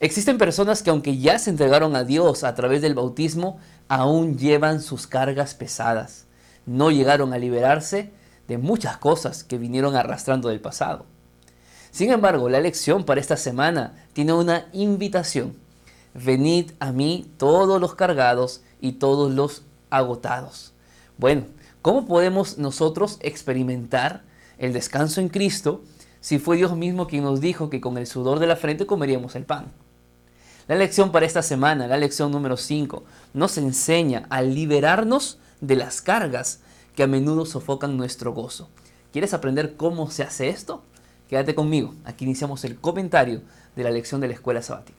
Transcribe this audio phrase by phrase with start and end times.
[0.00, 4.80] Existen personas que aunque ya se entregaron a Dios a través del bautismo, aún llevan
[4.80, 6.26] sus cargas pesadas.
[6.66, 8.12] No llegaron a liberarse
[8.46, 11.04] de muchas cosas que vinieron arrastrando del pasado.
[11.90, 15.56] Sin embargo, la lección para esta semana tiene una invitación.
[16.14, 20.74] Venid a mí todos los cargados y todos los agotados.
[21.16, 21.46] Bueno,
[21.82, 24.22] ¿cómo podemos nosotros experimentar
[24.58, 25.82] el descanso en Cristo
[26.20, 29.34] si fue Dios mismo quien nos dijo que con el sudor de la frente comeríamos
[29.34, 29.72] el pan?
[30.68, 33.02] La lección para esta semana, la lección número 5,
[33.32, 36.60] nos enseña a liberarnos de las cargas
[36.94, 38.68] que a menudo sofocan nuestro gozo.
[39.10, 40.82] ¿Quieres aprender cómo se hace esto?
[41.26, 43.40] Quédate conmigo, aquí iniciamos el comentario
[43.76, 44.97] de la lección de la escuela sabática.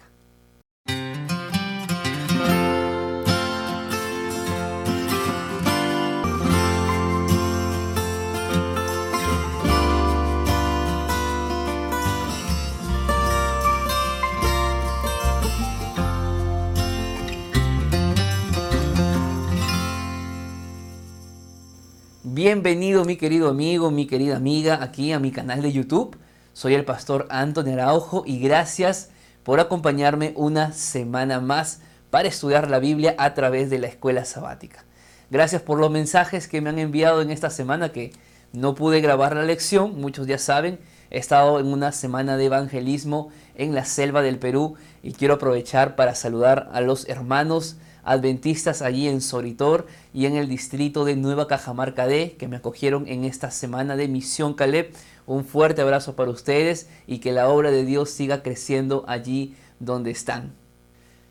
[22.42, 26.18] Bienvenido mi querido amigo, mi querida amiga aquí a mi canal de YouTube.
[26.54, 29.10] Soy el pastor Antonio Araujo y gracias
[29.44, 34.86] por acompañarme una semana más para estudiar la Biblia a través de la escuela sabática.
[35.30, 38.14] Gracias por los mensajes que me han enviado en esta semana que
[38.54, 40.80] no pude grabar la lección, muchos ya saben,
[41.12, 45.98] he estado en una semana de evangelismo en la selva del Perú y quiero aprovechar
[45.98, 47.76] para saludar a los hermanos
[48.10, 53.08] adventistas allí en Soritor y en el distrito de Nueva Cajamarca D que me acogieron
[53.08, 54.92] en esta semana de Misión Caleb.
[55.28, 60.10] Un fuerte abrazo para ustedes y que la obra de Dios siga creciendo allí donde
[60.10, 60.54] están.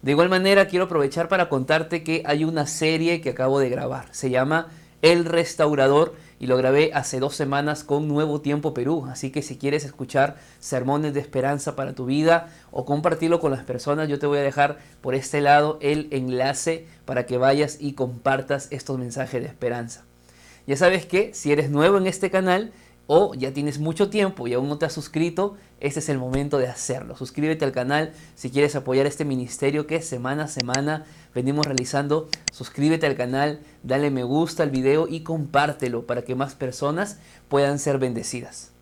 [0.03, 4.07] De igual manera quiero aprovechar para contarte que hay una serie que acabo de grabar.
[4.13, 4.69] Se llama
[5.03, 9.06] El Restaurador y lo grabé hace dos semanas con Nuevo Tiempo Perú.
[9.11, 13.64] Así que si quieres escuchar sermones de esperanza para tu vida o compartirlo con las
[13.64, 17.95] personas, yo te voy a dejar por este lado el enlace para que vayas y
[17.95, 20.05] compartas estos mensajes de esperanza.
[20.67, 22.73] Ya sabes que si eres nuevo en este canal,
[23.11, 26.58] o ya tienes mucho tiempo y aún no te has suscrito, este es el momento
[26.58, 27.17] de hacerlo.
[27.17, 32.29] Suscríbete al canal si quieres apoyar este ministerio que semana a semana venimos realizando.
[32.52, 37.17] Suscríbete al canal, dale me gusta al video y compártelo para que más personas
[37.48, 38.73] puedan ser bendecidas.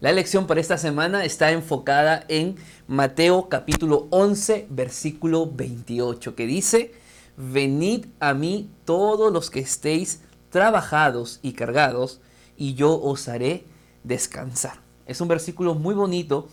[0.00, 2.56] La lección para esta semana está enfocada en
[2.88, 6.92] Mateo capítulo 11 versículo 28 que dice,
[7.36, 12.20] venid a mí todos los que estéis trabajados y cargados
[12.56, 13.64] y yo os haré
[14.06, 14.80] descansar.
[15.06, 16.48] Es un versículo muy bonito,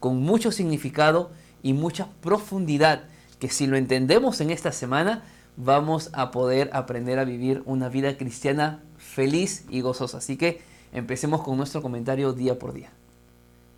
[0.00, 1.30] con mucho significado
[1.62, 3.04] y mucha profundidad,
[3.38, 5.24] que si lo entendemos en esta semana,
[5.56, 10.18] vamos a poder aprender a vivir una vida cristiana feliz y gozosa.
[10.18, 10.60] Así que
[10.92, 12.92] empecemos con nuestro comentario día por día.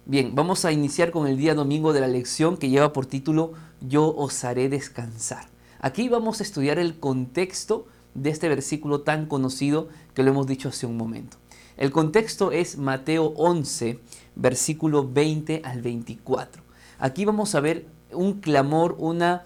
[0.06, 3.52] Bien, vamos a iniciar con el día domingo de la lección que lleva por título
[3.80, 5.46] Yo os haré descansar.
[5.80, 10.68] Aquí vamos a estudiar el contexto de este versículo tan conocido que lo hemos dicho
[10.68, 11.36] hace un momento.
[11.76, 13.98] El contexto es Mateo 11,
[14.34, 16.62] versículo 20 al 24.
[16.98, 19.44] Aquí vamos a ver un clamor, una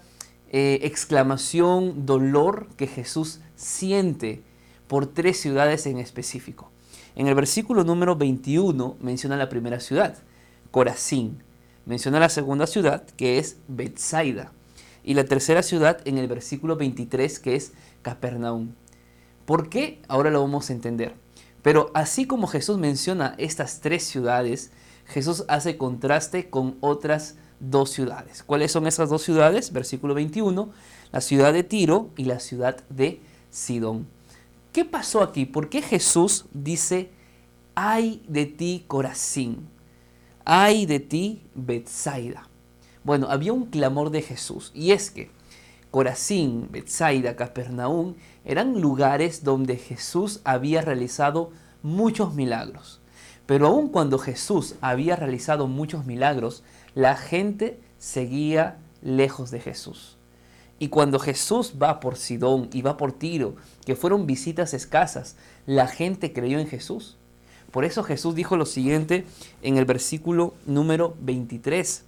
[0.51, 4.43] eh, exclamación, dolor que Jesús siente
[4.87, 6.71] por tres ciudades en específico.
[7.15, 10.17] En el versículo número 21 menciona la primera ciudad,
[10.71, 11.41] Corazín.
[11.85, 14.51] Menciona la segunda ciudad, que es Bethsaida.
[15.03, 18.71] Y la tercera ciudad en el versículo 23, que es Capernaum.
[19.45, 20.01] ¿Por qué?
[20.07, 21.13] Ahora lo vamos a entender.
[21.65, 24.69] Pero así como Jesús menciona estas tres ciudades,
[25.07, 28.43] Jesús hace contraste con otras dos ciudades.
[28.43, 29.73] ¿Cuáles son esas dos ciudades?
[29.73, 30.69] Versículo 21,
[31.11, 34.05] la ciudad de Tiro y la ciudad de Sidón.
[34.73, 35.47] ¿Qué pasó aquí?
[35.47, 37.09] ¿Por qué Jesús dice,
[37.73, 39.67] ay de ti Corazín,
[40.43, 42.47] ay de ti Bethsaida?
[43.03, 45.31] Bueno, había un clamor de Jesús y es que
[45.95, 51.51] Corazín, Bethsaida, Capernaum eran lugares donde Jesús había realizado
[51.83, 52.99] muchos milagros.
[53.45, 56.63] Pero aun cuando Jesús había realizado muchos milagros,
[56.95, 60.17] la gente seguía lejos de Jesús.
[60.79, 63.55] Y cuando Jesús va por Sidón y va por Tiro,
[63.85, 67.15] que fueron visitas escasas, la gente creyó en Jesús.
[67.71, 69.23] Por eso Jesús dijo lo siguiente
[69.61, 72.03] en el versículo número 23.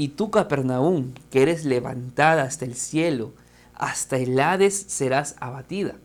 [0.00, 3.32] Y tú, Capernaum, que eres levantada hasta el cielo,
[3.74, 5.96] hasta el Hades serás abatida.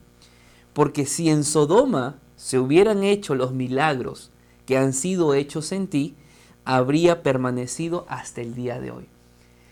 [0.74, 4.32] Porque si en Sodoma se hubieran hecho los milagros
[4.66, 6.14] que han sido hechos en ti,
[6.66, 9.08] habría permanecido hasta el día de hoy.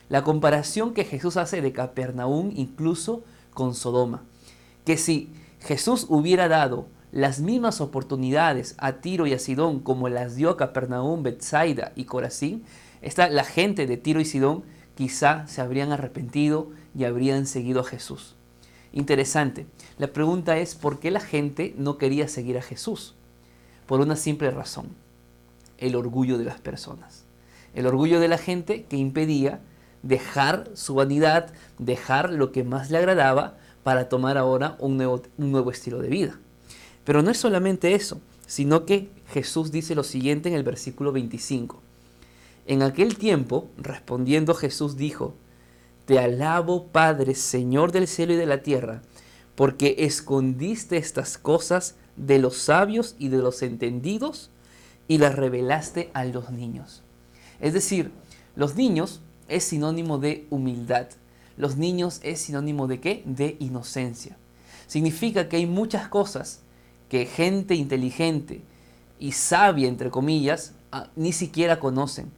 [0.07, 4.23] La comparación que Jesús hace de Capernaum incluso con Sodoma,
[4.85, 10.37] que si Jesús hubiera dado las mismas oportunidades a Tiro y a Sidón como las
[10.37, 12.63] dio a Capernaum, Bethsaida y Corazín,
[13.03, 14.63] está la gente de Tiro y Sidón
[14.95, 18.35] quizá se habrían arrepentido y habrían seguido a Jesús.
[18.91, 19.65] Interesante.
[19.97, 23.15] La pregunta es por qué la gente no quería seguir a Jesús.
[23.87, 24.87] Por una simple razón.
[25.77, 27.25] El orgullo de las personas.
[27.73, 29.59] El orgullo de la gente que impedía
[30.03, 35.51] dejar su vanidad, dejar lo que más le agradaba para tomar ahora un nuevo, un
[35.51, 36.39] nuevo estilo de vida.
[37.03, 41.81] Pero no es solamente eso, sino que Jesús dice lo siguiente en el versículo 25.
[42.65, 45.33] En aquel tiempo, respondiendo Jesús dijo,
[46.05, 49.01] Te alabo, Padre, Señor del cielo y de la tierra,
[49.55, 54.49] porque escondiste estas cosas de los sabios y de los entendidos
[55.09, 57.03] y las revelaste a los niños.
[57.59, 58.11] Es decir,
[58.55, 59.19] los niños
[59.49, 61.07] es sinónimo de humildad.
[61.57, 63.23] Los niños es sinónimo de qué?
[63.25, 64.37] De inocencia.
[64.87, 66.61] Significa que hay muchas cosas
[67.09, 68.61] que gente inteligente
[69.19, 72.31] y sabia, entre comillas, ah, ni siquiera conocen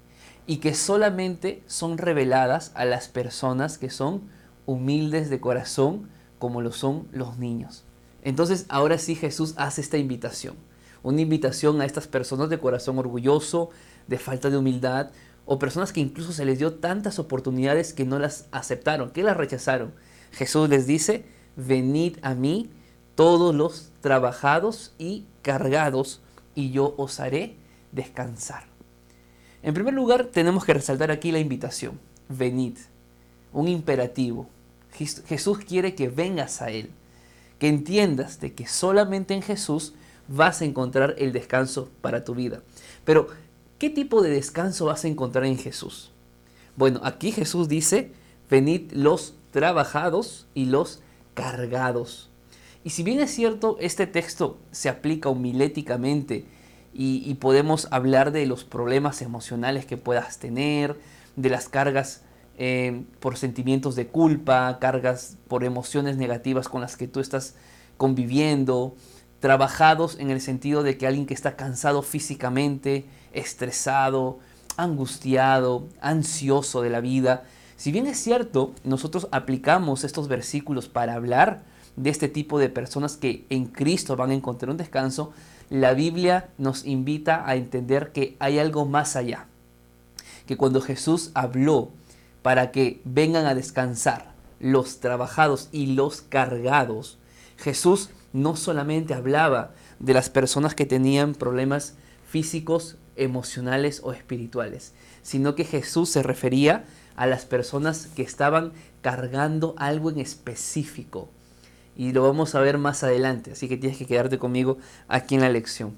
[0.47, 4.21] y que solamente son reveladas a las personas que son
[4.65, 6.09] humildes de corazón,
[6.39, 7.83] como lo son los niños.
[8.23, 10.55] Entonces ahora sí Jesús hace esta invitación,
[11.03, 13.69] una invitación a estas personas de corazón orgulloso,
[14.07, 15.11] de falta de humildad,
[15.45, 19.37] o personas que incluso se les dio tantas oportunidades que no las aceptaron, que las
[19.37, 19.93] rechazaron.
[20.31, 21.25] Jesús les dice,
[21.55, 22.71] venid a mí
[23.13, 26.21] todos los trabajados y cargados,
[26.55, 27.57] y yo os haré
[27.91, 28.74] descansar.
[29.65, 32.77] En primer lugar, tenemos que resaltar aquí la invitación, venid,
[33.51, 34.47] un imperativo.
[34.93, 36.89] Jesús quiere que vengas a Él,
[37.59, 39.93] que entiendas de que solamente en Jesús
[40.29, 42.61] vas a encontrar el descanso para tu vida.
[43.03, 43.27] Pero
[43.77, 46.11] ¿Qué tipo de descanso vas a encontrar en Jesús?
[46.77, 48.13] Bueno, aquí Jesús dice,
[48.49, 51.01] venid los trabajados y los
[51.33, 52.29] cargados.
[52.85, 56.45] Y si bien es cierto, este texto se aplica homiléticamente
[56.97, 60.97] y, podemos hablar de los problemas emocionales que puedas tener,
[61.35, 62.21] de las cargas
[62.57, 67.55] eh, por sentimientos de culpa, cargas por emociones negativas con las que tú estás
[67.97, 68.95] conviviendo,
[69.41, 73.03] trabajados en el sentido de que alguien que está cansado físicamente,
[73.33, 74.39] estresado,
[74.77, 77.43] angustiado, ansioso de la vida.
[77.75, 81.63] Si bien es cierto, nosotros aplicamos estos versículos para hablar
[81.95, 85.33] de este tipo de personas que en Cristo van a encontrar un descanso,
[85.69, 89.47] la Biblia nos invita a entender que hay algo más allá.
[90.45, 91.89] Que cuando Jesús habló
[92.41, 97.17] para que vengan a descansar los trabajados y los cargados,
[97.57, 101.95] Jesús no solamente hablaba de las personas que tenían problemas
[102.27, 104.93] físicos, emocionales o espirituales,
[105.23, 111.29] sino que Jesús se refería a las personas que estaban cargando algo en específico.
[111.95, 114.77] Y lo vamos a ver más adelante, así que tienes que quedarte conmigo
[115.07, 115.93] aquí en la lección.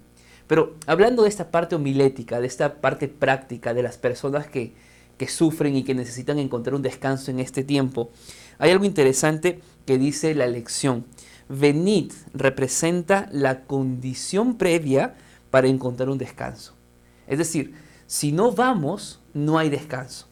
[0.47, 4.73] Pero hablando de esta parte homilética, de esta parte práctica de las personas que,
[5.17, 8.11] que sufren y que necesitan encontrar un descanso en este tiempo,
[8.59, 11.05] hay algo interesante que dice la lección.
[11.49, 15.15] Venid representa la condición previa
[15.49, 16.73] para encontrar un descanso.
[17.27, 17.73] Es decir,
[18.05, 20.26] si no vamos, no hay descanso.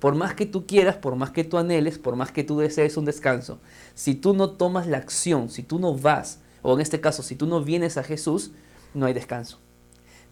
[0.00, 2.96] Por más que tú quieras, por más que tú anheles, por más que tú desees
[2.96, 3.60] un descanso,
[3.94, 7.36] si tú no tomas la acción, si tú no vas, o en este caso, si
[7.36, 8.50] tú no vienes a Jesús,
[8.94, 9.58] no hay descanso.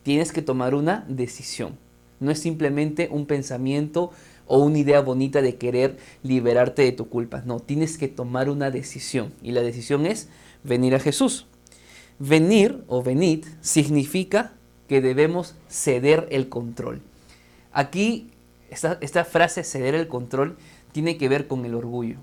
[0.02, 1.76] Tienes que tomar una decisión.
[2.18, 4.10] No es simplemente un pensamiento
[4.46, 7.42] o una idea bonita de querer liberarte de tu culpa.
[7.44, 9.32] No, tienes que tomar una decisión.
[9.42, 10.28] Y la decisión es
[10.64, 11.46] venir a Jesús.
[12.18, 14.54] Venir o venid significa
[14.88, 17.02] que debemos ceder el control.
[17.72, 18.30] Aquí
[18.70, 20.56] esta, esta frase ceder el control
[20.92, 22.18] tiene que ver con el orgullo.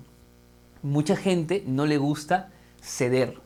[0.82, 2.50] Mucha gente no le gusta
[2.80, 3.38] ceder.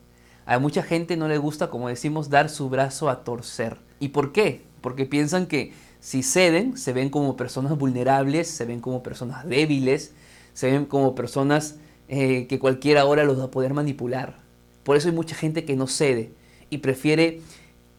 [0.46, 3.78] A mucha gente no le gusta, como decimos, dar su brazo a torcer.
[4.00, 4.62] ¿Y por qué?
[4.80, 10.12] Porque piensan que si ceden, se ven como personas vulnerables, se ven como personas débiles,
[10.54, 11.76] se ven como personas
[12.08, 14.38] eh, que cualquiera hora los va a poder manipular.
[14.82, 16.32] Por eso hay mucha gente que no cede
[16.70, 17.42] y prefiere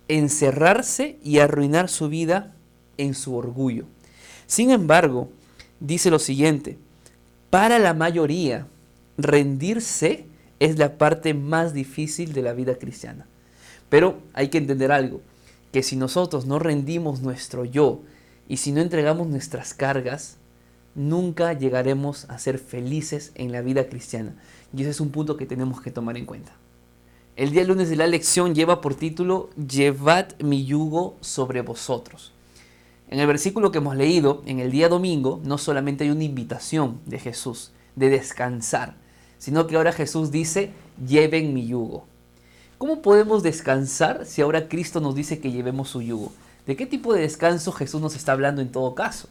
[0.08, 2.54] encerrarse y arruinar su vida
[2.98, 3.86] en su orgullo.
[4.52, 5.30] Sin embargo,
[5.80, 6.78] dice lo siguiente,
[7.50, 8.68] para la mayoría,
[9.18, 10.26] rendirse
[10.60, 13.28] es la parte más difícil de la vida cristiana.
[13.88, 15.22] Pero hay que entender algo,
[15.72, 18.02] que si nosotros no rendimos nuestro yo
[18.50, 20.36] y si no entregamos nuestras cargas,
[20.96, 24.36] nunca llegaremos a ser felices en la vida cristiana.
[24.76, 26.52] Y ese es un punto que tenemos que tomar en cuenta.
[27.38, 32.34] El día lunes de la lección lleva por título Llevad mi yugo sobre vosotros.
[33.12, 37.02] En el versículo que hemos leído, en el día domingo, no solamente hay una invitación
[37.06, 38.96] de Jesús de descansar,
[39.38, 40.72] sino que ahora Jesús dice,
[41.06, 42.06] lleven mi yugo.
[42.78, 46.32] ¿Cómo podemos descansar si ahora Cristo nos dice que llevemos su yugo?
[46.66, 49.28] ¿De qué tipo de descanso Jesús nos está hablando en todo caso?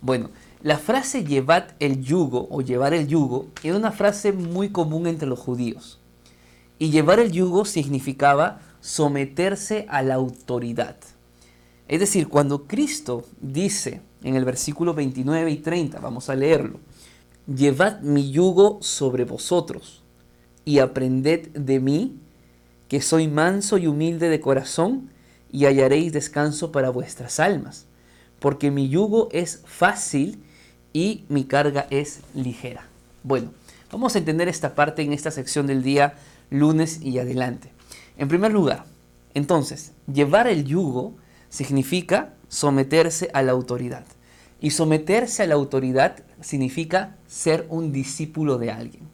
[0.00, 0.30] Bueno,
[0.62, 5.26] la frase llevad el yugo o llevar el yugo era una frase muy común entre
[5.26, 5.98] los judíos.
[6.78, 10.96] Y llevar el yugo significaba someterse a la autoridad.
[11.90, 16.78] Es decir, cuando Cristo dice en el versículo 29 y 30, vamos a leerlo,
[17.52, 20.00] llevad mi yugo sobre vosotros
[20.64, 22.16] y aprended de mí,
[22.86, 25.10] que soy manso y humilde de corazón,
[25.50, 27.86] y hallaréis descanso para vuestras almas,
[28.38, 30.40] porque mi yugo es fácil
[30.92, 32.86] y mi carga es ligera.
[33.24, 33.50] Bueno,
[33.90, 36.14] vamos a entender esta parte en esta sección del día
[36.50, 37.72] lunes y adelante.
[38.16, 38.84] En primer lugar,
[39.34, 41.16] entonces, llevar el yugo
[41.50, 44.04] significa someterse a la autoridad.
[44.60, 49.08] Y someterse a la autoridad significa ser un discípulo de alguien.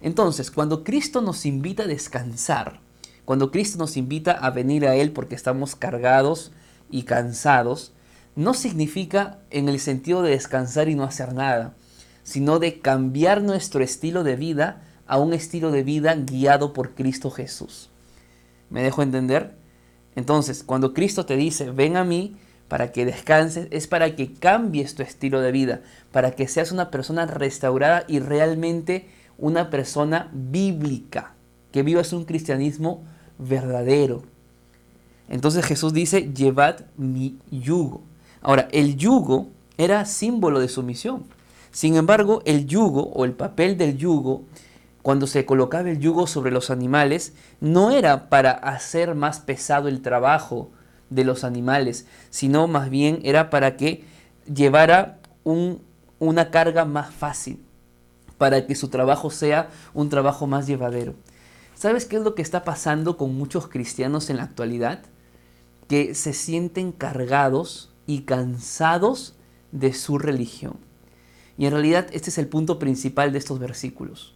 [0.00, 2.80] Entonces, cuando Cristo nos invita a descansar,
[3.24, 6.52] cuando Cristo nos invita a venir a Él porque estamos cargados
[6.90, 7.92] y cansados,
[8.36, 11.74] no significa en el sentido de descansar y no hacer nada,
[12.22, 17.30] sino de cambiar nuestro estilo de vida a un estilo de vida guiado por Cristo
[17.30, 17.88] Jesús.
[18.68, 19.55] ¿Me dejo entender?
[20.16, 22.36] Entonces, cuando Cristo te dice, ven a mí
[22.68, 26.90] para que descanses, es para que cambies tu estilo de vida, para que seas una
[26.90, 29.08] persona restaurada y realmente
[29.38, 31.34] una persona bíblica,
[31.70, 33.04] que vivas un cristianismo
[33.38, 34.24] verdadero.
[35.28, 38.02] Entonces Jesús dice, llevad mi yugo.
[38.40, 41.24] Ahora, el yugo era símbolo de sumisión.
[41.72, 44.44] Sin embargo, el yugo o el papel del yugo,
[45.06, 50.02] cuando se colocaba el yugo sobre los animales, no era para hacer más pesado el
[50.02, 50.72] trabajo
[51.10, 54.02] de los animales, sino más bien era para que
[54.52, 57.64] llevara una carga más fácil,
[58.36, 61.14] para que su trabajo sea un trabajo más llevadero.
[61.76, 65.02] ¿Sabes qué es lo que está pasando con muchos cristianos en la actualidad?
[65.86, 69.36] Que se sienten cargados y cansados
[69.70, 70.78] de su religión.
[71.56, 74.35] Y en realidad este es el punto principal de estos versículos.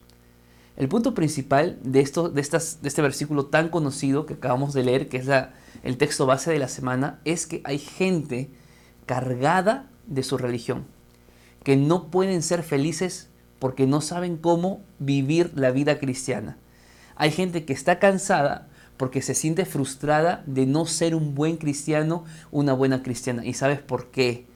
[0.77, 4.85] El punto principal de, esto, de, estas, de este versículo tan conocido que acabamos de
[4.85, 5.29] leer, que es
[5.83, 8.50] el texto base de la semana, es que hay gente
[9.07, 10.87] cargada de su religión,
[11.65, 16.57] que no pueden ser felices porque no saben cómo vivir la vida cristiana
[17.21, 22.25] hay gente que está cansada porque se siente frustrada de no ser un buen cristiano,
[22.50, 23.45] una buena cristiana.
[23.45, 24.47] ¿Y sabes por qué?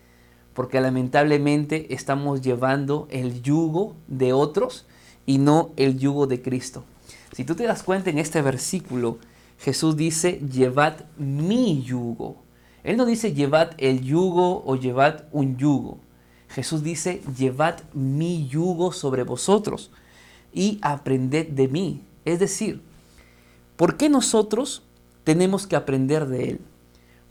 [0.54, 4.86] Porque lamentablemente estamos llevando el yugo de otros
[5.26, 6.84] y no el yugo de Cristo.
[7.32, 9.18] Si tú te das cuenta en este versículo,
[9.58, 12.36] Jesús dice, llevad mi yugo.
[12.82, 15.98] Él no dice llevad el yugo o llevad un yugo.
[16.48, 19.90] Jesús dice, llevad mi yugo sobre vosotros
[20.52, 22.02] y aprended de mí.
[22.24, 22.82] Es decir,
[23.76, 24.82] ¿por qué nosotros
[25.24, 26.60] tenemos que aprender de Él?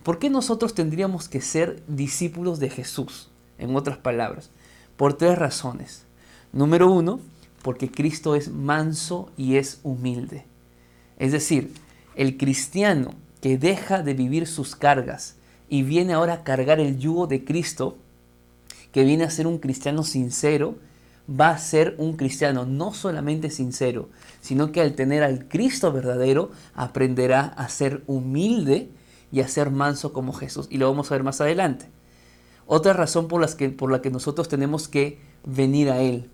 [0.03, 3.29] ¿Por qué nosotros tendríamos que ser discípulos de Jesús?
[3.57, 4.49] En otras palabras,
[4.97, 6.03] por tres razones.
[6.51, 7.21] Número uno,
[7.63, 10.45] porque Cristo es manso y es humilde.
[11.17, 11.73] Es decir,
[12.15, 15.37] el cristiano que deja de vivir sus cargas
[15.69, 17.97] y viene ahora a cargar el yugo de Cristo,
[18.91, 20.75] que viene a ser un cristiano sincero,
[21.27, 24.09] va a ser un cristiano no solamente sincero,
[24.41, 28.89] sino que al tener al Cristo verdadero aprenderá a ser humilde
[29.31, 30.67] y a ser manso como Jesús.
[30.69, 31.85] Y lo vamos a ver más adelante.
[32.67, 36.29] Otra razón por, las que, por la que nosotros tenemos que venir a Él.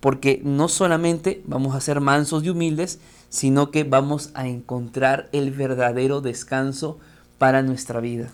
[0.00, 5.50] Porque no solamente vamos a ser mansos y humildes, sino que vamos a encontrar el
[5.50, 6.98] verdadero descanso
[7.38, 8.32] para nuestra vida.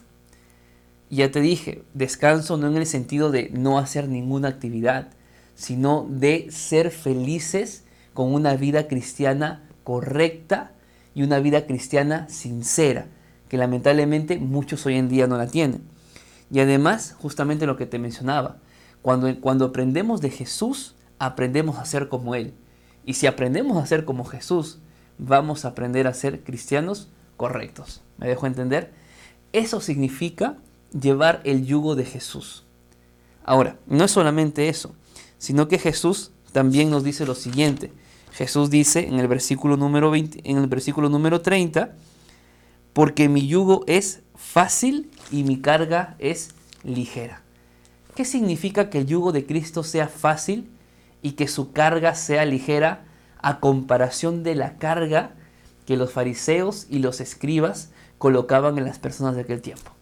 [1.11, 5.09] Ya te dije, descanso no en el sentido de no hacer ninguna actividad,
[5.55, 10.73] sino de ser felices con una vida cristiana correcta
[11.15, 13.07] y una vida cristiana sincera,
[13.49, 15.83] que lamentablemente muchos hoy en día no la tienen.
[16.51, 18.59] Y además, justamente lo que te mencionaba,
[19.03, 20.95] cuando, cuando aprendemos de Jesús,
[21.27, 22.55] aprendemos a ser como Él.
[23.05, 24.79] Y si aprendemos a ser como Jesús,
[25.19, 28.03] vamos a aprender a ser cristianos correctos.
[28.19, 28.93] ¿Me dejo entender?
[29.53, 30.57] Eso significa
[30.99, 32.65] llevar el yugo de Jesús.
[33.45, 34.95] Ahora, no es solamente eso
[35.43, 37.93] sino que Jesús también nos dice lo siguiente.
[38.31, 41.97] Jesús dice en el versículo número, 20, en el versículo número 30,
[42.93, 46.51] porque mi yugo es fácil y mi carga es
[46.85, 47.43] ligera.
[48.15, 50.71] ¿Qué significa que el yugo de Cristo sea fácil
[51.23, 53.05] y que su carga sea ligera
[53.41, 55.35] a comparación de la carga
[55.87, 59.93] que los fariseos y los escribas colocaban en las personas de aquel tiempo?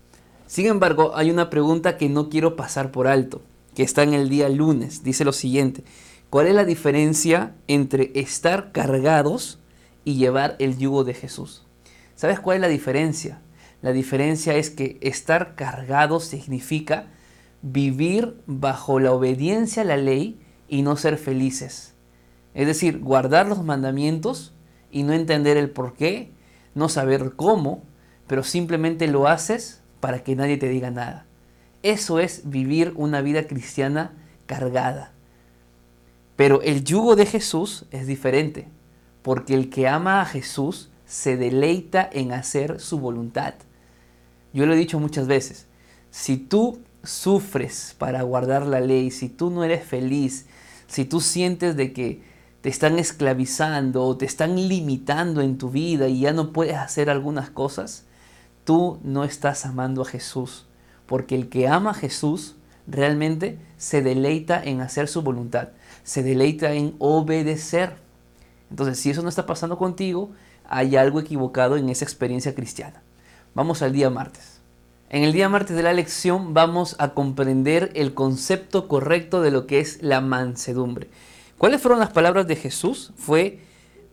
[0.47, 3.43] Sin embargo, hay una pregunta que no quiero pasar por alto
[3.75, 5.05] que está en el día lunes.
[5.05, 5.85] Dice lo siguiente,
[6.29, 9.61] ¿cuál es la diferencia entre estar cargados
[10.05, 11.65] y llevar el yugo de Jesús?
[12.17, 13.41] ¿Sabes cuál es la diferencia?
[13.83, 17.07] La diferencia es que estar cargado significa
[17.63, 21.95] vivir bajo la obediencia a la ley y no ser felices.
[22.55, 24.55] Es decir, guardar los mandamientos
[24.91, 26.31] y no entender el por qué,
[26.77, 27.83] no saber cómo,
[28.29, 31.27] pero simplemente lo haces para que nadie te diga nada.
[31.83, 34.13] Eso es vivir una vida cristiana
[34.47, 35.13] cargada.
[36.37, 38.69] Pero el yugo de Jesús es diferente,
[39.23, 43.55] porque el que ama a Jesús se deleita en hacer su voluntad.
[44.53, 45.67] Yo lo he dicho muchas veces,
[46.11, 50.47] si tú sufres para guardar la ley, si tú no eres feliz,
[50.91, 52.21] si tú sientes de que
[52.63, 57.11] te están esclavizando o te están limitando en tu vida y ya no puedes hacer
[57.11, 58.07] algunas cosas,
[58.65, 60.67] tú no estás amando a Jesús.
[61.07, 62.57] Porque el que ama a Jesús
[62.89, 65.69] realmente se deleita en hacer su voluntad,
[66.03, 67.95] se deleita en obedecer.
[68.69, 70.33] Entonces, si eso no está pasando contigo,
[70.69, 73.01] hay algo equivocado en esa experiencia cristiana.
[73.55, 74.60] Vamos al día martes.
[75.13, 79.67] En el día martes de la lección vamos a comprender el concepto correcto de lo
[79.67, 81.09] que es la mansedumbre.
[81.59, 83.13] ¿Cuáles fueron las palabras de Jesús?
[83.17, 83.59] Fue,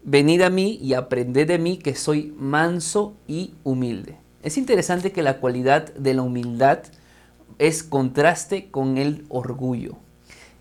[0.04, 4.18] venid a mí y aprended de mí que soy manso y humilde.
[4.42, 6.80] Es interesante que la cualidad de la humildad
[7.60, 9.98] es contraste con el orgullo.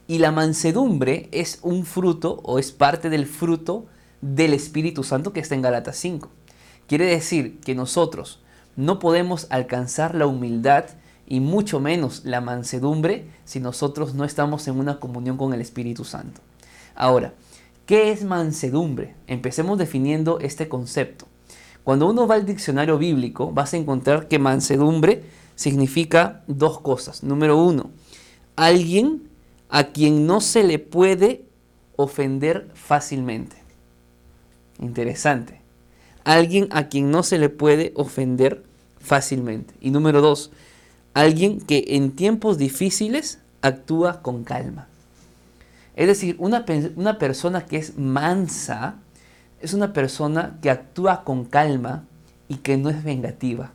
[0.07, 3.87] Y la mansedumbre es un fruto o es parte del fruto
[4.21, 6.29] del Espíritu Santo que está en Galatas 5.
[6.87, 8.43] Quiere decir que nosotros
[8.77, 10.85] no podemos alcanzar la humildad
[11.27, 16.05] y mucho menos la mansedumbre si nosotros no estamos en una comunión con el Espíritu
[16.05, 16.41] Santo.
[16.95, 17.35] Ahora,
[17.85, 19.15] ¿qué es mansedumbre?
[19.27, 21.27] Empecemos definiendo este concepto.
[21.85, 27.23] Cuando uno va al diccionario bíblico, vas a encontrar que mansedumbre significa dos cosas.
[27.23, 27.91] Número uno,
[28.57, 29.29] alguien
[29.69, 31.47] a quien no se le puede
[31.97, 33.57] ofender fácilmente.
[34.79, 35.66] Interesante.
[36.27, 38.65] Alguien a quien no se le puede ofender
[38.99, 39.75] fácilmente.
[39.81, 40.51] Y número dos,
[41.15, 44.89] alguien que en tiempos difíciles actúa con calma.
[45.95, 46.65] Es decir, una,
[46.97, 48.97] una persona que es mansa
[49.61, 52.05] es una persona que actúa con calma
[52.49, 53.71] y que no es vengativa.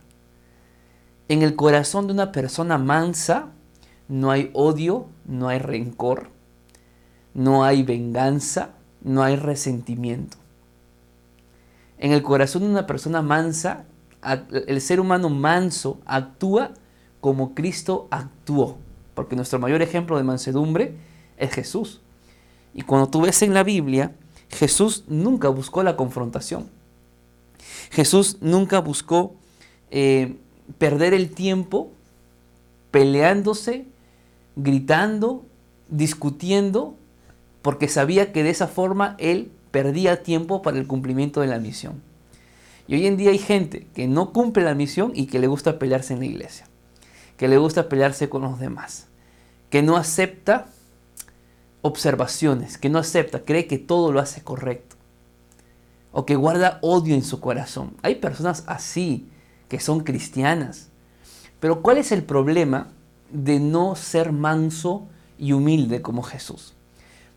[1.30, 3.46] En el corazón de una persona mansa
[4.08, 6.28] no hay odio, no hay rencor,
[7.32, 10.36] no hay venganza, no hay resentimiento.
[12.02, 13.84] En el corazón de una persona mansa,
[14.66, 16.72] el ser humano manso actúa
[17.20, 18.78] como Cristo actuó,
[19.14, 20.96] porque nuestro mayor ejemplo de mansedumbre
[21.36, 22.00] es Jesús.
[22.74, 24.16] Y cuando tú ves en la Biblia,
[24.48, 26.68] Jesús nunca buscó la confrontación.
[27.92, 29.36] Jesús nunca buscó
[29.92, 30.38] eh,
[30.78, 31.92] perder el tiempo
[32.90, 33.86] peleándose,
[34.56, 35.44] gritando,
[35.88, 36.96] discutiendo,
[37.62, 42.00] porque sabía que de esa forma él perdía tiempo para el cumplimiento de la misión.
[42.86, 45.78] Y hoy en día hay gente que no cumple la misión y que le gusta
[45.78, 46.66] pelearse en la iglesia,
[47.36, 49.08] que le gusta pelearse con los demás,
[49.70, 50.66] que no acepta
[51.80, 54.96] observaciones, que no acepta, cree que todo lo hace correcto.
[56.12, 57.96] O que guarda odio en su corazón.
[58.02, 59.28] Hay personas así,
[59.68, 60.90] que son cristianas.
[61.58, 62.88] Pero ¿cuál es el problema
[63.30, 65.08] de no ser manso
[65.38, 66.74] y humilde como Jesús?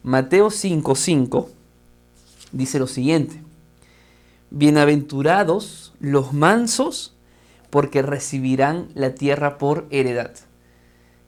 [0.04, 1.48] Mateo 5:5
[2.56, 3.42] dice lo siguiente.
[4.50, 7.14] Bienaventurados los mansos,
[7.70, 10.32] porque recibirán la tierra por heredad.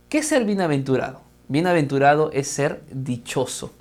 [0.07, 1.21] ¿Qué es ser bienaventurado?
[1.49, 3.73] Bienaventurado es ser dichoso.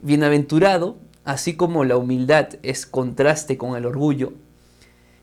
[0.00, 4.32] Bienaventurado, así como la humildad es contraste con el orgullo,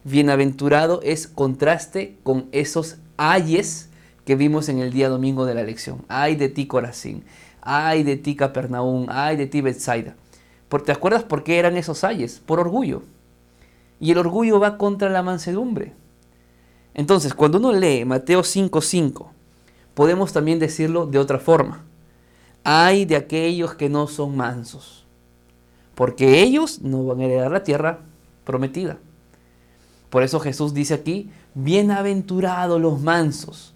[0.05, 3.89] bienaventurado es contraste con esos ayes
[4.23, 6.05] que vimos en el día domingo de la lección.
[6.07, 7.25] Ay de ti Corazín,
[7.61, 10.15] ay de ti Capernaum, ay de ti Bethsaida.
[10.69, 12.41] ¿Te acuerdas por qué eran esos ayes?
[12.45, 13.01] Por orgullo.
[13.99, 15.93] Y el orgullo va contra la mansedumbre.
[16.93, 19.31] Entonces, cuando uno lee Mateo 5:5,
[19.93, 21.83] podemos también decirlo de otra forma.
[22.63, 25.05] Hay de aquellos que no son mansos,
[25.95, 27.99] porque ellos no van a heredar la tierra
[28.43, 28.97] prometida.
[30.09, 33.73] Por eso Jesús dice aquí, bienaventurados los mansos,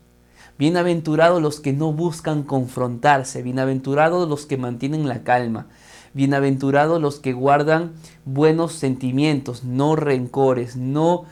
[0.58, 5.67] bienaventurados los que no buscan confrontarse, bienaventurados los que mantienen la calma,
[6.13, 7.93] bienaventurados los que guardan
[8.26, 11.26] buenos sentimientos, no rencores, no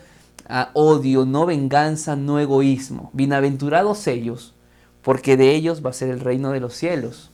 [0.48, 3.10] ah, odio, no venganza, no egoísmo.
[3.12, 4.54] Bienaventurados ellos
[5.02, 7.30] porque de ellos va a ser el reino de los cielos.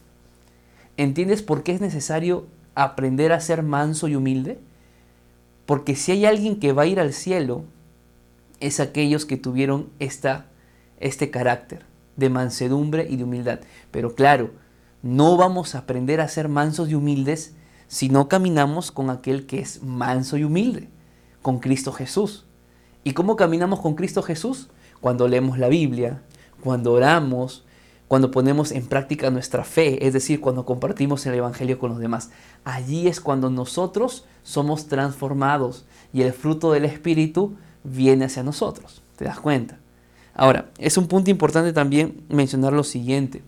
[0.97, 4.59] ¿Entiendes por qué es necesario aprender a ser manso y humilde?
[5.67, 7.65] Porque si hay alguien que va a ir al cielo,
[8.59, 10.47] es aquellos que tuvieron esta,
[10.99, 11.85] este carácter
[12.17, 13.61] de mansedumbre y de humildad.
[13.91, 14.51] Pero claro,
[15.03, 17.55] no vamos a aprender a ser mansos y humildes
[17.87, 20.89] si no caminamos con aquel que es manso y humilde,
[21.43, 22.45] con Cristo Jesús.
[23.05, 24.69] ¿Y cómo caminamos con Cristo Jesús?
[25.01, 26.23] Cuando leemos la Biblia,
[26.63, 27.65] cuando oramos,
[28.09, 32.31] cuando ponemos en práctica nuestra fe, es decir, cuando compartimos el Evangelio con los demás.
[32.65, 39.03] Allí es cuando nosotros somos transformados y el fruto del Espíritu viene hacia nosotros.
[39.17, 39.79] ¿Te das cuenta?
[40.35, 43.43] Ahora, es un punto importante también mencionar lo siguiente.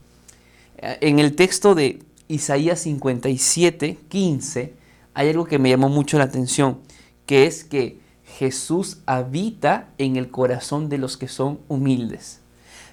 [0.82, 4.72] En el texto de Isaías 57, 15,
[5.12, 6.78] hay algo que me llamó mucho la atención,
[7.26, 12.40] que es que Jesús habita en el corazón de los que son humildes.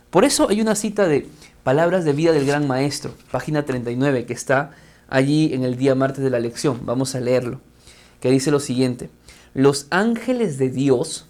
[0.10, 1.30] Por eso hay una cita de
[1.64, 4.72] Palabras de vida del Gran Maestro, página 39, que está
[5.08, 6.82] allí en el día martes de la lección.
[6.84, 7.62] Vamos a leerlo,
[8.20, 9.10] que dice lo siguiente.
[9.54, 11.26] Los ángeles de Dios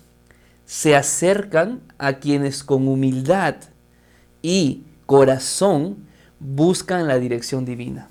[0.65, 3.57] se acercan a quienes con humildad
[4.41, 6.06] y corazón
[6.39, 8.07] buscan la dirección divina.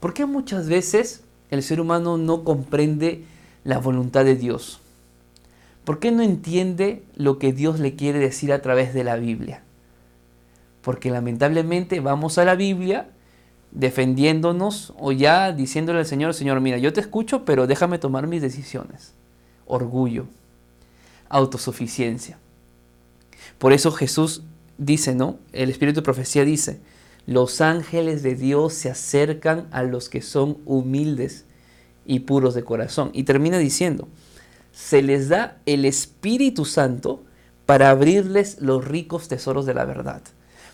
[0.00, 3.24] ¿Por qué muchas veces el ser humano no comprende
[3.64, 4.80] la voluntad de Dios?
[5.84, 9.62] ¿Por qué no entiende lo que Dios le quiere decir a través de la Biblia?
[10.82, 13.08] Porque lamentablemente vamos a la Biblia
[13.72, 18.42] defendiéndonos o ya diciéndole al Señor, Señor, mira, yo te escucho, pero déjame tomar mis
[18.42, 19.12] decisiones.
[19.66, 20.26] Orgullo,
[21.28, 22.38] autosuficiencia.
[23.58, 24.42] Por eso Jesús
[24.78, 25.38] dice, ¿no?
[25.52, 26.80] El Espíritu de Profecía dice,
[27.30, 31.44] los ángeles de Dios se acercan a los que son humildes
[32.04, 33.10] y puros de corazón.
[33.12, 34.08] Y termina diciendo,
[34.72, 37.22] se les da el Espíritu Santo
[37.66, 40.22] para abrirles los ricos tesoros de la verdad.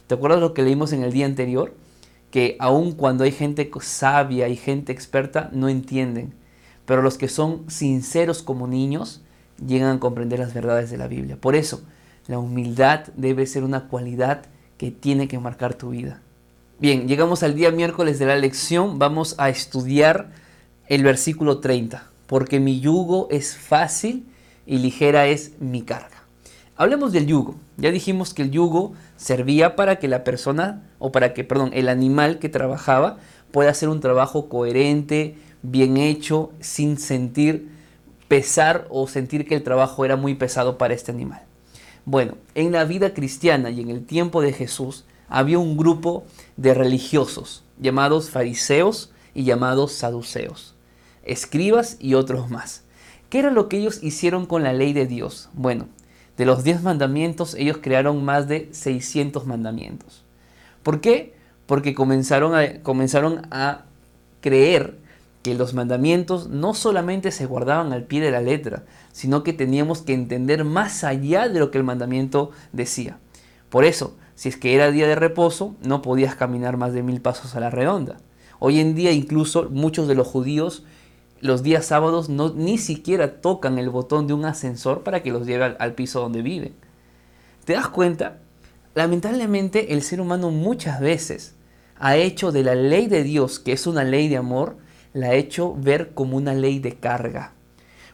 [0.06, 1.74] ¿Te acuerdas lo que leímos en el día anterior?
[2.30, 6.32] Que aun cuando hay gente sabia y gente experta, no entienden.
[6.86, 9.20] Pero los que son sinceros como niños
[9.58, 11.38] llegan a comprender las verdades de la Biblia.
[11.38, 11.82] Por eso,
[12.28, 14.46] la humildad debe ser una cualidad
[14.78, 16.22] que tiene que marcar tu vida.
[16.78, 18.98] Bien, llegamos al día miércoles de la lección.
[18.98, 20.28] Vamos a estudiar
[20.88, 22.10] el versículo 30.
[22.26, 24.26] Porque mi yugo es fácil
[24.66, 26.24] y ligera es mi carga.
[26.76, 27.54] Hablemos del yugo.
[27.78, 31.88] Ya dijimos que el yugo servía para que la persona, o para que, perdón, el
[31.88, 33.16] animal que trabajaba
[33.52, 37.70] pueda hacer un trabajo coherente, bien hecho, sin sentir
[38.28, 41.40] pesar o sentir que el trabajo era muy pesado para este animal.
[42.04, 46.24] Bueno, en la vida cristiana y en el tiempo de Jesús había un grupo
[46.56, 50.74] de religiosos llamados fariseos y llamados saduceos,
[51.24, 52.84] escribas y otros más.
[53.28, 55.50] ¿Qué era lo que ellos hicieron con la ley de Dios?
[55.52, 55.88] Bueno,
[56.36, 60.24] de los 10 mandamientos, ellos crearon más de 600 mandamientos.
[60.82, 61.34] ¿Por qué?
[61.66, 63.84] Porque comenzaron a, comenzaron a
[64.40, 64.98] creer
[65.42, 70.02] que los mandamientos no solamente se guardaban al pie de la letra, sino que teníamos
[70.02, 73.18] que entender más allá de lo que el mandamiento decía.
[73.70, 77.20] Por eso, si es que era día de reposo, no podías caminar más de mil
[77.20, 78.18] pasos a la redonda.
[78.60, 80.84] Hoy en día incluso muchos de los judíos
[81.40, 85.46] los días sábados no, ni siquiera tocan el botón de un ascensor para que los
[85.46, 86.74] lleve al, al piso donde viven.
[87.64, 88.38] ¿Te das cuenta?
[88.94, 91.54] Lamentablemente el ser humano muchas veces
[91.98, 94.76] ha hecho de la ley de Dios, que es una ley de amor,
[95.12, 97.52] la ha hecho ver como una ley de carga.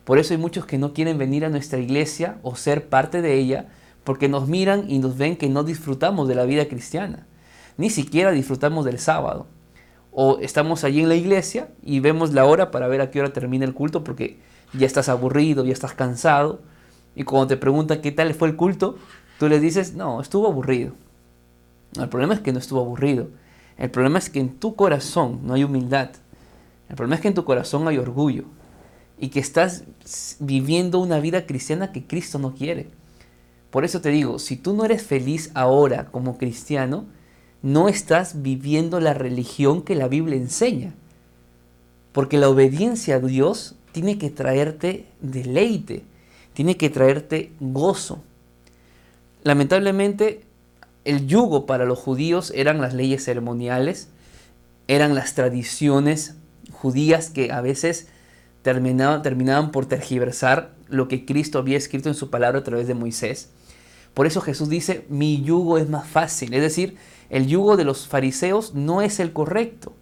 [0.04, 3.38] Por eso hay muchos que no quieren venir a nuestra iglesia o ser parte de
[3.38, 3.68] ella
[4.04, 7.26] porque nos miran y nos ven que no disfrutamos de la vida cristiana.
[7.76, 9.46] Ni siquiera disfrutamos del sábado
[10.12, 13.32] o estamos allí en la iglesia y vemos la hora para ver a qué hora
[13.32, 14.38] termina el culto porque
[14.74, 16.60] ya estás aburrido, ya estás cansado.
[17.16, 18.96] Y cuando te preguntan qué tal fue el culto,
[19.38, 20.92] tú le dices, no, estuvo aburrido.
[21.98, 23.28] el problema es que no estuvo aburrido.
[23.78, 26.10] El problema es que en tu corazón no hay humildad.
[26.88, 28.44] El problema es que en tu corazón hay orgullo.
[29.18, 29.84] Y que estás
[30.40, 32.90] viviendo una vida cristiana que Cristo no quiere.
[33.72, 37.06] Por eso te digo, si tú no eres feliz ahora como cristiano,
[37.62, 40.92] no estás viviendo la religión que la Biblia enseña.
[42.12, 46.02] Porque la obediencia a Dios tiene que traerte deleite,
[46.52, 48.22] tiene que traerte gozo.
[49.42, 50.42] Lamentablemente,
[51.06, 54.08] el yugo para los judíos eran las leyes ceremoniales,
[54.86, 56.34] eran las tradiciones
[56.72, 58.08] judías que a veces
[58.60, 62.92] terminaban, terminaban por tergiversar lo que Cristo había escrito en su palabra a través de
[62.92, 63.48] Moisés.
[64.14, 66.52] Por eso Jesús dice, mi yugo es más fácil.
[66.54, 66.96] Es decir,
[67.30, 69.94] el yugo de los fariseos no es el correcto.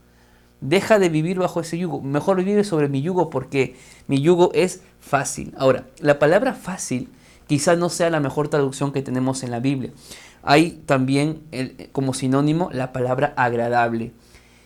[0.61, 2.03] Deja de vivir bajo ese yugo.
[2.03, 3.77] Mejor vive sobre mi yugo porque
[4.09, 5.55] mi yugo es fácil.
[5.57, 7.09] Ahora, la palabra fácil
[7.47, 9.93] quizás no sea la mejor traducción que tenemos en la Biblia.
[10.43, 11.43] Hay también
[11.93, 14.13] como sinónimo la palabra agradable.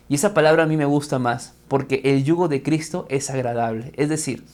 [0.09, 3.93] Y esa palabra a mí me gusta más porque el yugo de Cristo es agradable.
[3.97, 4.45] Es decir,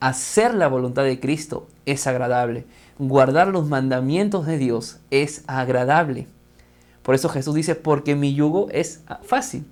[0.00, 2.66] hacer la voluntad de Cristo es agradable.
[2.98, 6.28] Guardar los mandamientos de Dios es agradable.
[7.02, 9.66] Por eso Jesús dice, porque mi yugo es fácil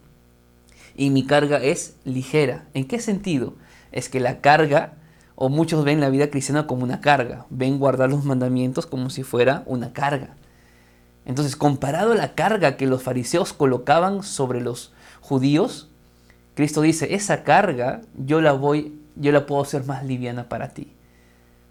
[0.96, 2.66] y mi carga es ligera.
[2.74, 3.54] ¿En qué sentido?
[3.92, 4.94] Es que la carga,
[5.34, 9.22] o muchos ven la vida cristiana como una carga, ven guardar los mandamientos como si
[9.22, 10.34] fuera una carga.
[11.24, 15.88] Entonces, comparado a la carga que los fariseos colocaban sobre los judíos,
[16.54, 20.92] Cristo dice, esa carga yo la voy, yo la puedo hacer más liviana para ti.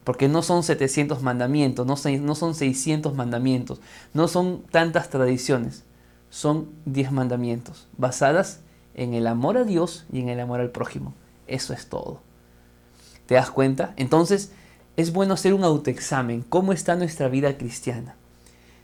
[0.04, 3.80] Porque no son 700 mandamientos, no son, no son 600 mandamientos,
[4.14, 5.84] no son tantas tradiciones,
[6.30, 8.62] son 10 mandamientos, basadas
[8.96, 11.14] en el amor a Dios y en el amor al prójimo.
[11.48, 12.22] Eso es todo.
[13.26, 13.94] ¿Te das cuenta?
[13.98, 14.52] Entonces,
[14.98, 16.42] es bueno hacer un autoexamen.
[16.42, 18.16] ¿Cómo está nuestra vida cristiana?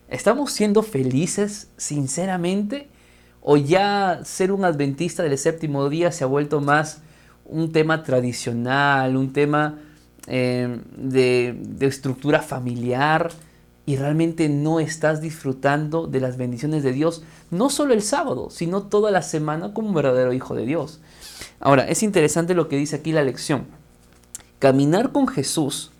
[0.07, 2.89] ¿Estamos siendo felices sinceramente?
[3.41, 7.01] ¿O ya ser un adventista del séptimo día se ha vuelto más
[7.45, 9.79] un tema tradicional, un tema
[10.27, 13.31] eh, de, de estructura familiar?
[13.87, 18.83] y realmente no estás disfrutando de las bendiciones de Dios, no solo el sábado, sino
[18.83, 20.99] toda la semana como un verdadero hijo de Dios.
[21.61, 23.65] Ahora, es interesante lo que dice aquí la lección.
[24.59, 25.91] Caminar con Jesús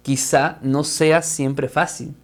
[0.00, 2.14] quizá no sea siempre fácil,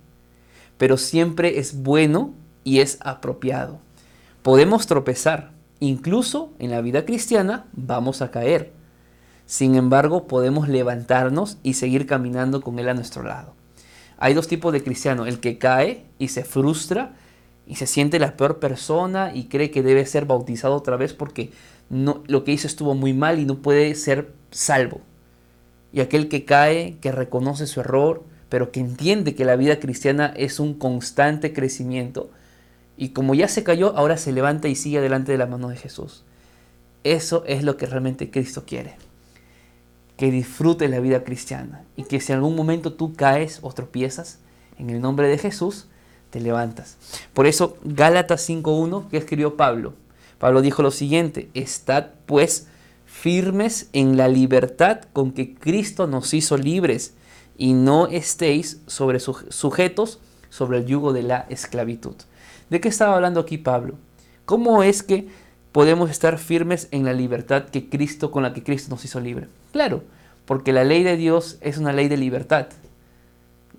[0.79, 2.33] pero siempre es bueno
[2.65, 3.79] y es apropiado.
[4.43, 8.73] Podemos tropezar, incluso en la vida cristiana vamos a caer.
[9.47, 13.55] Sin embargo, podemos levantarnos y seguir caminando con Él a nuestro lado.
[14.19, 17.15] Hay dos tipos de cristiano, el que cae y se frustra
[17.65, 21.53] y se siente la peor persona y cree que debe ser bautizado otra vez porque
[21.91, 25.01] no, lo que hizo estuvo muy mal y no puede ser salvo.
[25.93, 30.33] Y aquel que cae, que reconoce su error, pero que entiende que la vida cristiana
[30.37, 32.31] es un constante crecimiento
[32.97, 35.77] y como ya se cayó, ahora se levanta y sigue delante de la mano de
[35.77, 36.25] Jesús.
[37.05, 39.06] Eso es lo que realmente Cristo quiere
[40.17, 44.39] que disfrute la vida cristiana y que si en algún momento tú caes o tropiezas,
[44.79, 45.87] en el nombre de Jesús,
[46.31, 46.97] te levantas.
[47.33, 49.95] Por eso Gálatas 5.1 que escribió Pablo.
[50.39, 52.69] Pablo dijo lo siguiente, estad pues
[53.07, 57.15] firmes en la libertad con que Cristo nos hizo libres
[57.57, 62.17] y no estéis sobre sujetos sobre el yugo de la esclavitud.
[62.69, 63.95] ¿De qué estaba hablando aquí Pablo?
[64.45, 65.29] ¿Cómo es que
[65.77, 69.49] podemos estar firmes en la libertad que Cristo con la que Cristo nos hizo libre?
[69.73, 70.05] Claro,
[70.47, 72.69] porque la ley de Dios es una ley de libertad.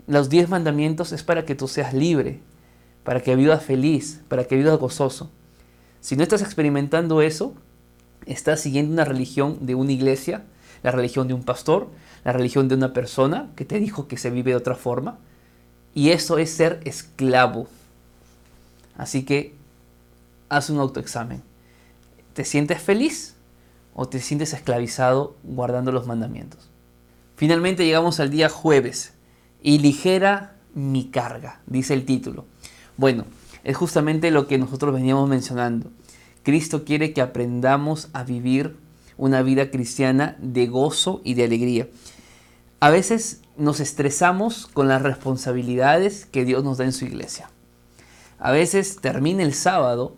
[0.06, 2.40] Los diez mandamientos es para que tú seas libre,
[3.04, 5.32] para que vivas feliz, para que vivas gozoso.
[6.00, 7.56] Si no estás experimentando eso,
[8.28, 10.44] estás siguiendo una religión de una iglesia,
[10.84, 11.88] la religión de un pastor,
[12.24, 15.18] la religión de una persona que te dijo que se vive de otra forma.
[15.96, 17.68] Y eso es ser esclavo.
[18.96, 19.56] Así que
[20.48, 21.42] haz un autoexamen.
[22.38, 23.34] ¿Te sientes feliz?
[24.00, 26.69] o te sientes esclavizado guardando los mandamientos.
[27.36, 29.13] Finalmente llegamos al día jueves
[29.63, 32.45] y ligera mi carga, dice el título.
[32.95, 33.26] Bueno,
[33.63, 35.89] es justamente lo que nosotros veníamos mencionando.
[36.43, 38.78] Cristo quiere que aprendamos a vivir
[39.17, 41.88] una vida cristiana de gozo y de alegría.
[42.80, 47.50] A veces nos estresamos con las responsabilidades que Dios nos da en su iglesia.
[48.38, 50.17] A veces termina el sábado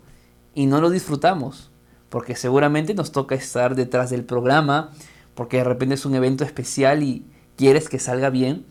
[0.54, 1.69] y no lo disfrutamos
[2.10, 4.90] porque seguramente nos toca estar detrás del programa,
[5.34, 7.24] porque de repente es un evento especial y
[7.56, 8.66] quieres que salga bien,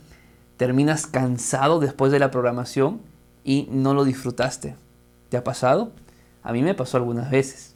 [0.57, 3.01] terminas cansado después de la programación
[3.43, 4.75] y no lo disfrutaste.
[5.29, 5.91] ¿Te ha pasado?
[6.43, 7.75] A mí me pasó algunas veces.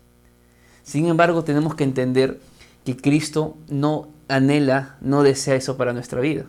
[0.84, 2.39] Sin embargo, tenemos que entender
[2.84, 6.45] que Cristo no anhela, no desea eso para nuestra vida.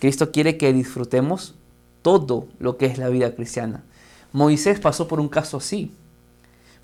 [0.00, 1.54] Cristo quiere que disfrutemos
[2.02, 3.84] todo lo que es la vida cristiana.
[4.32, 5.92] Moisés pasó por un caso así.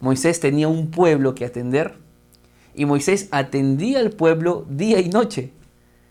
[0.01, 1.95] Moisés tenía un pueblo que atender
[2.77, 5.53] y Moisés atendía al pueblo día y noche.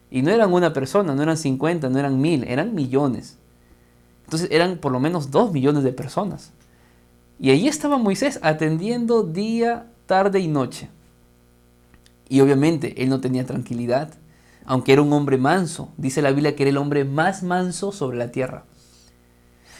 [0.10, 3.38] Y no eran una persona, no eran 50, no eran mil, eran millones.
[4.24, 6.52] Entonces eran por lo menos dos millones de personas.
[7.40, 10.90] Y allí estaba Moisés atendiendo día, tarde y noche.
[12.28, 14.16] Y obviamente él no tenía tranquilidad,
[14.66, 15.90] aunque era un hombre manso.
[15.98, 18.64] Dice la Biblia que era el hombre más manso sobre la tierra.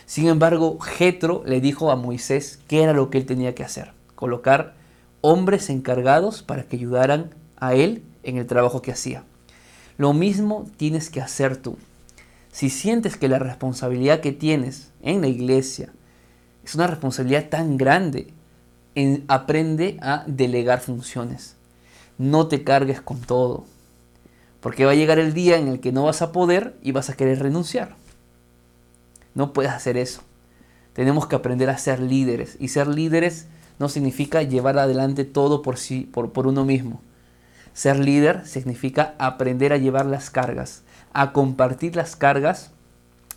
[0.06, 3.95] Sin embargo, Jetro le dijo a Moisés qué era lo que él tenía que hacer
[4.16, 4.76] colocar
[5.22, 9.24] hombres encargados para que ayudaran a él en el trabajo que hacía.
[9.98, 11.78] Lo mismo tienes que hacer tú.
[12.52, 15.90] Si sientes que la responsabilidad que tienes en la iglesia
[16.64, 18.34] es una responsabilidad tan grande,
[19.28, 21.56] aprende a delegar funciones.
[22.18, 23.66] No te cargues con todo,
[24.62, 27.10] porque va a llegar el día en el que no vas a poder y vas
[27.10, 27.96] a querer renunciar.
[29.34, 30.22] No puedes hacer eso.
[30.94, 33.48] Tenemos que aprender a ser líderes y ser líderes
[33.80, 37.02] no significa llevar adelante todo por sí, por, por uno mismo.
[37.74, 40.84] Ser líder significa aprender a llevar las cargas,
[41.14, 42.72] a compartir las cargas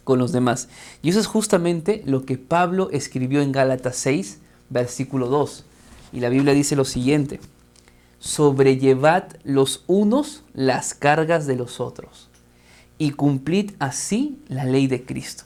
[0.05, 0.68] con los demás.
[1.03, 4.38] Y eso es justamente lo que Pablo escribió en Gálatas 6,
[4.70, 5.64] versículo 2.
[6.12, 7.40] Y la Biblia dice lo siguiente,
[8.18, 12.29] sobrellevad los unos las cargas de los otros
[12.96, 15.44] y cumplid así la ley de Cristo.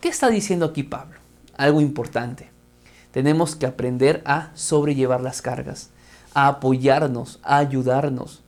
[0.00, 1.22] ¿Qué está diciendo aquí Pablo?
[1.56, 2.50] algo importante.
[3.12, 5.90] Tenemos que aprender a sobrellevar las cargas,
[6.34, 8.42] a apoyarnos, a ayudarnos.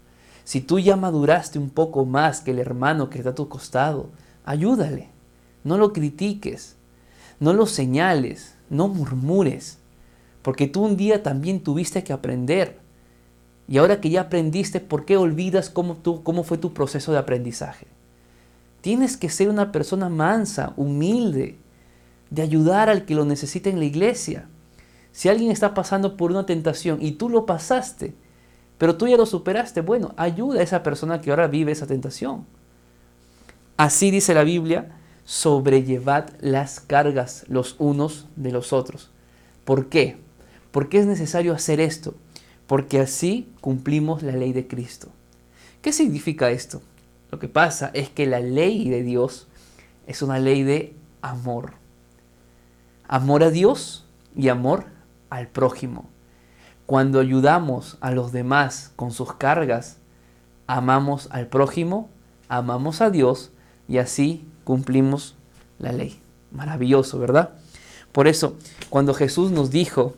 [0.44, 4.08] Si tú ya maduraste un poco más que el hermano que está a tu costado,
[4.44, 5.08] ayúdale.
[5.64, 6.76] No lo critiques,
[7.40, 9.78] no lo señales, no murmures,
[10.42, 12.78] porque tú un día también tuviste que aprender.
[13.66, 17.18] Y ahora que ya aprendiste, ¿por qué olvidas cómo, tú, cómo fue tu proceso de
[17.18, 17.86] aprendizaje?
[18.82, 21.56] Tienes que ser una persona mansa, humilde,
[22.28, 24.48] de ayudar al que lo necesita en la iglesia.
[25.14, 28.14] Si alguien está pasando por una tentación y tú lo pasaste,
[28.78, 32.44] pero tú ya lo superaste, bueno, ayuda a esa persona que ahora vive esa tentación.
[33.76, 34.90] Así dice la Biblia,
[35.24, 39.12] sobrellevad las cargas los unos de los otros.
[39.64, 40.16] ¿Por qué?
[40.72, 42.16] ¿Por qué es necesario hacer esto?
[42.66, 45.10] Porque así cumplimos la ley de Cristo.
[45.80, 46.82] ¿Qué significa esto?
[47.30, 49.46] Lo que pasa es que la ley de Dios
[50.08, 51.74] es una ley de amor.
[53.06, 54.92] Amor a Dios y amor
[55.34, 56.08] al prójimo.
[56.86, 59.98] Cuando ayudamos a los demás con sus cargas,
[60.66, 62.08] amamos al prójimo,
[62.48, 63.50] amamos a Dios
[63.88, 65.34] y así cumplimos
[65.78, 66.20] la ley.
[66.52, 67.50] Maravilloso, ¿verdad?
[68.12, 68.56] Por eso,
[68.90, 70.14] cuando Jesús nos dijo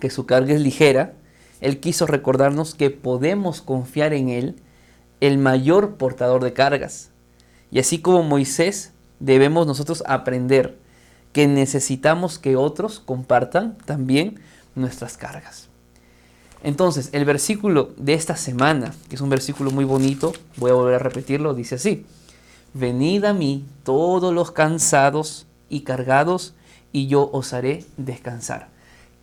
[0.00, 1.12] que su carga es ligera,
[1.60, 4.56] Él quiso recordarnos que podemos confiar en Él
[5.20, 7.10] el mayor portador de cargas.
[7.70, 10.81] Y así como Moisés, debemos nosotros aprender
[11.32, 14.40] que necesitamos que otros compartan también
[14.74, 15.68] nuestras cargas.
[16.62, 20.94] Entonces, el versículo de esta semana, que es un versículo muy bonito, voy a volver
[20.94, 22.06] a repetirlo, dice así,
[22.72, 26.54] venid a mí todos los cansados y cargados,
[26.92, 28.68] y yo os haré descansar.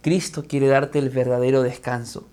[0.01, 2.25] Cristo quiere darte el verdadero descanso.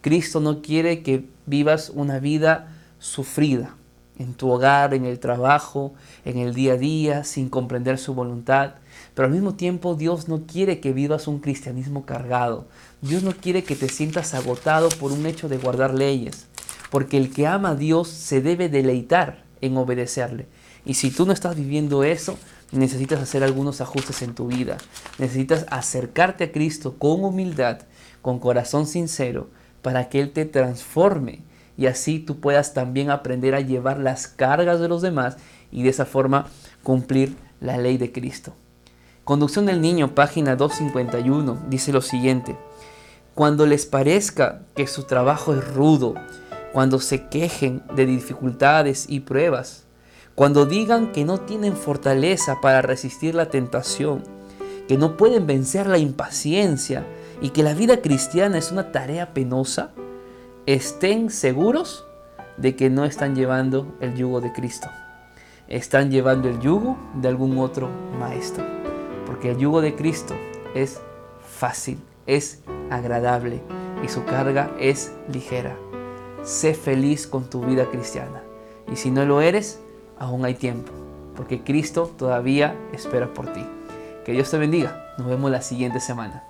[0.00, 3.76] Cristo no quiere que vivas una vida sufrida
[4.18, 8.74] en tu hogar, en el trabajo, en el día a día, sin comprender su voluntad.
[9.14, 12.66] Pero al mismo tiempo Dios no quiere que vivas un cristianismo cargado.
[13.00, 16.46] Dios no quiere que te sientas agotado por un hecho de guardar leyes.
[16.90, 20.46] Porque el que ama a Dios se debe deleitar en obedecerle.
[20.84, 22.38] Y si tú no estás viviendo eso,
[22.72, 24.78] necesitas hacer algunos ajustes en tu vida.
[25.18, 27.80] Necesitas acercarte a Cristo con humildad,
[28.22, 29.50] con corazón sincero,
[29.82, 31.42] para que Él te transforme
[31.80, 35.38] y así tú puedas también aprender a llevar las cargas de los demás
[35.72, 36.46] y de esa forma
[36.82, 38.52] cumplir la ley de Cristo.
[39.30, 42.56] Conducción del niño, página 251, dice lo siguiente.
[43.36, 46.14] Cuando les parezca que su trabajo es rudo,
[46.72, 49.84] cuando se quejen de dificultades y pruebas,
[50.34, 54.24] cuando digan que no tienen fortaleza para resistir la tentación,
[54.88, 57.06] que no pueden vencer la impaciencia
[57.40, 59.92] y que la vida cristiana es una tarea penosa,
[60.66, 62.04] estén seguros
[62.56, 64.88] de que no están llevando el yugo de Cristo.
[65.68, 67.88] Están llevando el yugo de algún otro
[68.18, 68.79] maestro.
[69.30, 70.34] Porque el yugo de Cristo
[70.74, 71.00] es
[71.48, 73.60] fácil, es agradable
[74.02, 75.76] y su carga es ligera.
[76.42, 78.42] Sé feliz con tu vida cristiana.
[78.90, 79.80] Y si no lo eres,
[80.18, 80.90] aún hay tiempo.
[81.36, 83.64] Porque Cristo todavía espera por ti.
[84.24, 85.14] Que Dios te bendiga.
[85.16, 86.49] Nos vemos la siguiente semana.